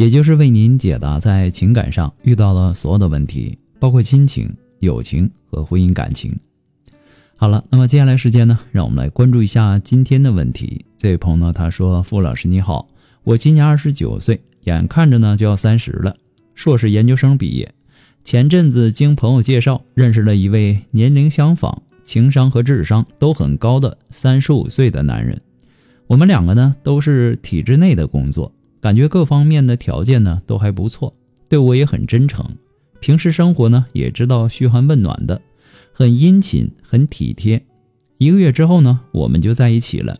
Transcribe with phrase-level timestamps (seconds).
[0.00, 6.34] 也就是为您解答在情感上遇到的所有的问题，包括亲情、友情和婚姻感情。
[7.36, 10.86] 好了，那么接下来时间呢，让我们来关注一下今天的问题。
[10.96, 12.88] 这位朋友呢，他说：“傅老师你好，
[13.24, 16.16] 我今年二十九岁，眼看着呢就要三十了，
[16.54, 17.70] 硕士研究生毕业。
[18.24, 25.38] 前阵子经朋友介绍，认识了一位年龄相仿、情商和智商都很高的三十五岁的男人。
[26.06, 31.14] 我们两个呢都是体制内的工作。”感觉各方面的条件呢都还不错，
[31.50, 32.44] 对我也很真诚，
[32.98, 35.38] 平时生活呢也知道嘘寒问暖的，
[35.92, 37.62] 很殷勤，很体贴。
[38.16, 40.16] 一个月之后呢，我们就在一起了。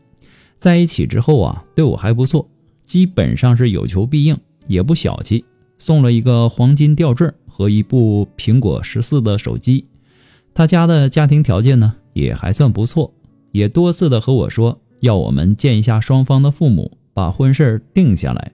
[0.59, 2.47] 在一起之后啊，对我还不错，
[2.84, 5.43] 基本上是有求必应，也不小气，
[5.79, 9.87] 送了一个黄金吊坠和一部苹果十四的手机。
[10.53, 13.11] 他家的家庭条件呢也还算不错，
[13.53, 16.93] 也多次的和我说要我们见一下双方的父母。
[17.12, 18.53] 把婚事定下来。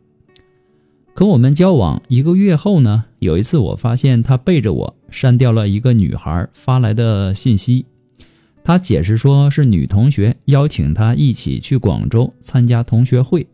[1.16, 7.86] 可我们交往一个月后呢，有一次我发现他背着我删掉了一个女孩发来的信息。
[8.62, 13.46] 他解释说是女同学邀请他一起去广州参加同学会，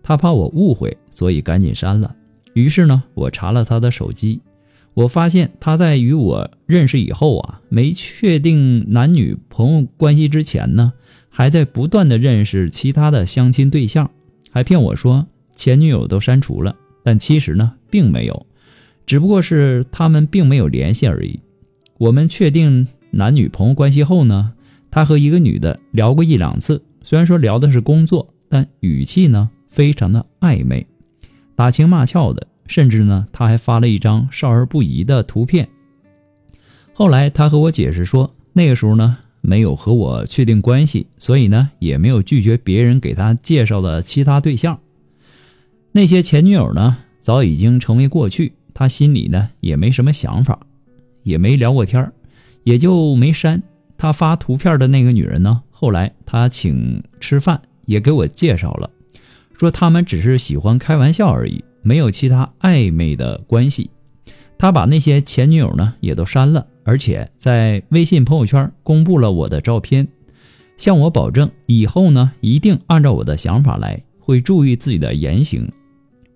[0.00, 2.14] 他怕我误会，所以赶紧删了。
[2.52, 4.40] 于是呢，我查了他的手机，
[4.94, 10.92] 我发现他在与我认识以后啊，没确定男女朋友关系之前呢，
[11.28, 14.08] 还在不断的认识其他的相亲对象。
[14.52, 16.76] 还骗我说前女友都删除了，
[17.08, 18.46] 但其实呢并没有，
[19.06, 21.40] 只不过是他们并没有联系而已。
[21.96, 24.52] 我们确定男女朋友关系后呢，
[24.90, 30.86] 他和一个女的聊过一两次，虽然说聊的是工作，但语气呢非常的暧昧，
[31.56, 35.66] 打情骂俏的，甚至呢他还发了一张少儿不宜的图片。
[36.92, 39.16] 后来他和我解释说，那个时候呢。
[39.40, 44.78] 没有和我确定关系，所以呢，也没有拒绝别人给他介绍的其他对象。
[45.98, 50.60] 那些前女友呢，早已经成为过去，他心里呢也没什么想法，
[51.24, 52.12] 也没聊过天
[52.62, 53.60] 也就没删。
[53.96, 58.88] 他发图片的那个女人呢，后来他请吃饭，也给我介绍了，
[59.58, 63.90] 说他们只是喜欢开玩笑而已，没有其他暧昧的关系。
[64.56, 66.64] 他把那些前女友呢也都删了。
[66.84, 70.06] 而且在微信朋友圈公布了我的照片，
[70.76, 75.68] 向我保证以后呢一定按照我的想法来，会注意自己的言行，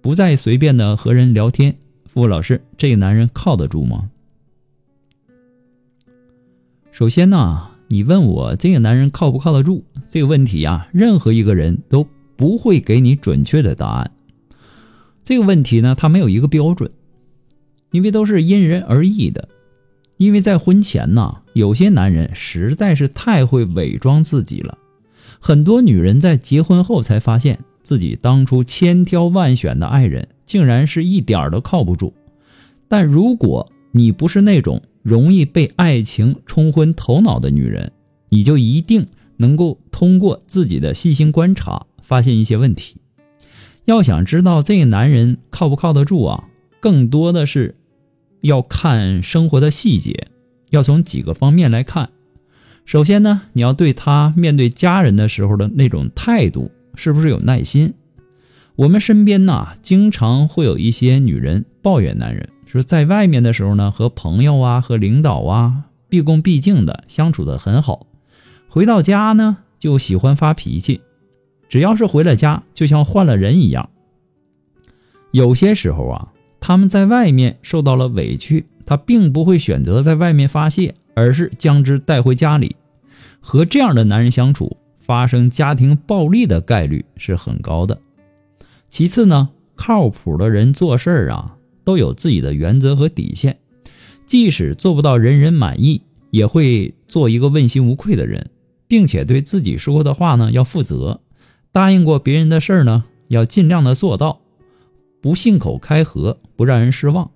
[0.03, 1.77] 不再随便的和人聊天。
[2.05, 4.11] 付老师，这个男人靠得住吗？
[6.91, 14.11] 首先呢，你问我这个男人靠不靠得住这个问题呀，任何一个人都不会给你准确的答案。
[15.23, 16.91] 这个问题呢，它没有一个标准，
[17.93, 19.49] 因为都是因人而异的。
[20.19, 24.77] 因为在婚前呢，有些男人实在是太会伪装自己了，
[25.41, 27.59] 很多女人在结婚后才发现
[27.93, 32.15] 自己当初千挑万选的爱人，竟然是一点儿都靠不住。
[32.89, 37.93] 但如果你不是那种容易被爱情冲昏头脑的女人，
[38.31, 42.97] 你就一定能够通过自己的细心观察，发现一些问题。
[43.85, 46.45] 要想知道这个男人靠不靠得住啊，
[46.81, 47.75] 更多的是。
[48.41, 50.29] 要看生活的细节，
[50.71, 52.09] 要从几个方面来看。
[52.87, 57.95] 首先呢，你要对他面对家人的时候的那种态度是不是有耐心？
[58.77, 68.07] 我们身边呢，经常会有一些女人抱怨男人，说在外面的时候呢，和朋友啊、和领导啊，毕恭毕敬的相处的很好，
[68.69, 71.01] 回到家呢就喜欢发脾气，
[71.69, 73.91] 只要是回了家，就像换了人一样。
[75.33, 76.29] 有些时候啊。
[76.65, 82.77] 他们在外面受到了委屈，他并不会选择在外面发泄，而是将之带回家里。
[83.41, 88.01] 和这样的男人相处，发生家庭暴力的概率是很高的。
[88.89, 93.59] 其次呢，靠谱的人做事儿啊，都有自己的原则和底线，
[94.25, 98.51] 即使做不到人人满意，也会做一个问心无愧的人，
[98.87, 101.21] 并且对自己说过的话呢要负责，
[101.73, 104.41] 答应过别人的事儿呢要尽量的做到。
[105.21, 107.31] 不信口开河，不让人失望。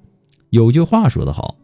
[0.50, 1.56] 有句话说得好，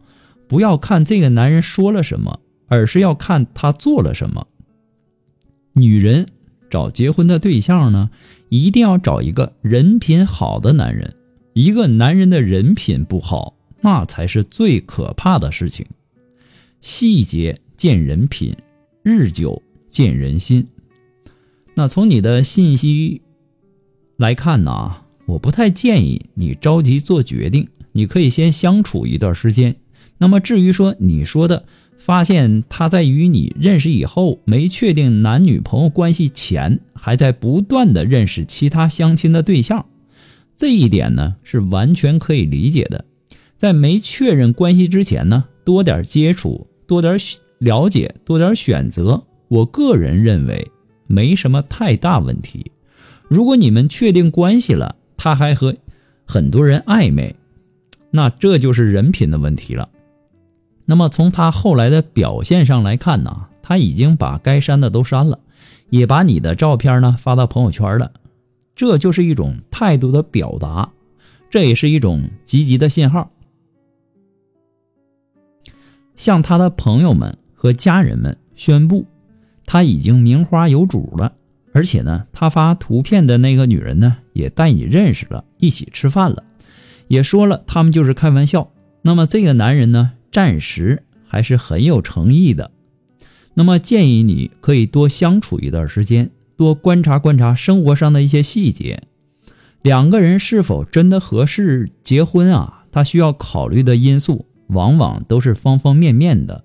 [0.47, 4.47] 不要看这个男人说了什么，而是要看他做了什么。
[5.73, 6.27] 女人
[6.69, 8.09] 找结婚的对象呢，
[8.49, 11.15] 一定要找一个人品好的男人。
[11.53, 15.85] 一个男人的人品不好，那才是最可怕的事情。
[16.81, 18.55] 细节见人品，
[19.03, 20.67] 日久见人心。
[21.75, 23.21] 那从你的信息
[24.17, 29.75] 来看呢，我不太建议你着急做决定，你可以先相处一段时间。
[30.17, 31.65] 那么至于说你说的，
[31.97, 39.85] 发现他在与你认识以后，没确定男女朋友关系前，还在不断的认识其他相亲的对象，
[40.57, 43.05] 这一点呢是完全可以理解的。
[43.57, 47.17] 在没确认关系之前呢，多点接触，多点
[47.59, 50.69] 了解，多点选择，我个人认为。
[51.05, 52.71] 没什么太大问题。
[53.27, 55.75] 如果你们确定关系了，他还和
[56.25, 57.35] 很多人暧昧，
[58.09, 59.87] 那这就是人品的问题了。
[60.85, 65.39] 那么从他后来的表现上来看呢，他已经把该删的都删了，
[65.89, 68.11] 也把你的照片呢发到朋友圈了，
[68.75, 70.89] 这就是一种态度的表达，
[71.49, 73.29] 这也是一种积极的信号。
[76.15, 79.05] 向他的朋友们和家人们宣布。
[79.65, 81.31] 他已经名花有主了，
[81.71, 86.43] 而且呢，他发图片的那个女人呢，也带你认识了，一起吃饭了，
[87.07, 88.69] 也说了他们就是开玩笑。
[89.01, 92.71] 那么这个男人呢，暂时还是很有诚意的。
[93.53, 99.03] 那么建议你可以多相处一段时间，多观察观察生活上的一些细节。
[99.83, 102.85] 两个人是否真的合适结婚啊？
[102.91, 106.63] 他需要考虑的因素往往都是方方面面的，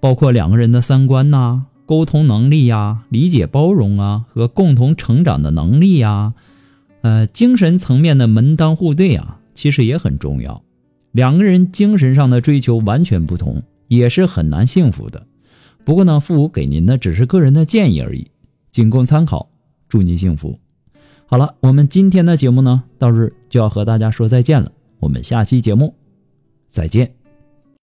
[0.00, 1.66] 包括两个人的三观呐。
[1.84, 6.34] 沟通能力呀，理解包容啊，和共同成长的能力呀，
[7.02, 10.62] 呃，精神层面的门当户对啊，其实也很重要。
[11.12, 15.26] 两个人精神上的追求完全不同，也是很难幸福的。
[15.84, 18.30] 不过呢，父母给您的只是个人的建议而已，
[18.70, 19.50] 仅供参考。
[19.88, 20.58] 祝您幸福。
[21.26, 24.70] 好了，我们今天的节目呢，到这就要和大家说再见了。
[25.00, 25.94] 我们下期节目
[26.68, 27.19] 再见。